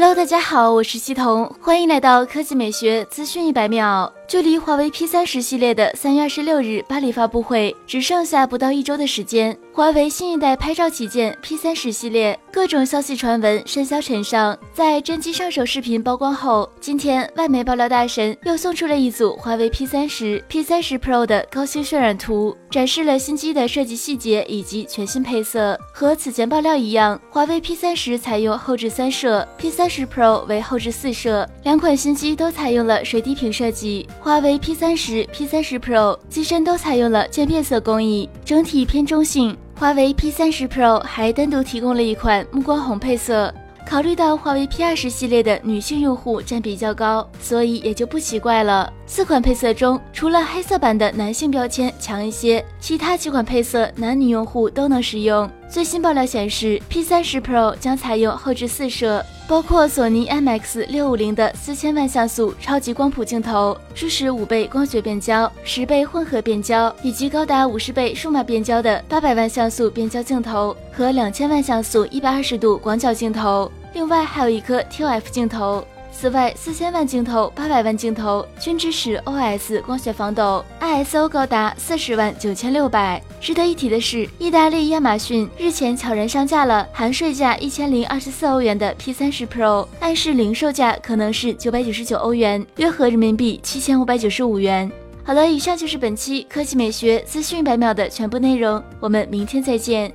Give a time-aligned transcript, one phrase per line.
[0.00, 4.12] Hello，大家好，我是西彤，欢迎来到科技美学资讯一百秒。
[4.28, 14.58] 距离华为 P 三十系列的三月二十六日巴黎发布会只剩下不到一周的时间，华为新一代拍照旗舰 P 三十系列各种消息传闻甚嚣尘上。
[14.74, 25.78] 在真机上手视频曝光后，今天外媒爆料大神又送出了一组华为 P 三十、P 三十 Pro 的高清渲染图，展示了新机的设计细节以及全新配色。
[25.94, 34.08] 和此前爆料一样，华为 P 三十采用后置三摄，P 三十 Pro 为后置四摄，两款新机都采用了水滴屏设计。
[34.18, 39.56] 华为 P 三十、P 三十 Pro 机身都采用了渐变色工艺，整体偏中性。
[39.78, 43.54] 华为 P 三十 Pro 还单独提供了一款暮光红配色。
[43.86, 48.92] 考虑到华为 P 二十系列的女性用户占比较高，所以也就不奇怪了。
[49.06, 55.48] 四款配色中，除了黑色版的男性标签强一些，其他几款配色男女用户都能使用。
[55.70, 73.70] 最新爆料显示，P 三十 Pro 将采用后置四摄，包括索尼 IMX 六五零的四千万像素超级光谱镜头，支持五倍光学变焦、十倍混合变焦，以及高达五十倍数码变焦的八百万像素变焦镜头和两千万像素一百二十度广角镜头。
[73.92, 75.86] 另外还有一颗 ToF 镜头。
[76.10, 83.22] 此外，四千万镜头、八百万镜头均支持 OS 光学防抖，ISO 高达四十万九千六百。
[83.40, 94.90] 值得一提的是，意大利亚马逊日前悄然上架了含税价一千零二十四欧元的 P 三十 Pro，暗示零售价可能是九百九十九欧元，约合人民币七千五百九十五元。
[95.22, 100.12] 好了，以上就是本期科技美学资讯百秒的全部内容，我们明天再见。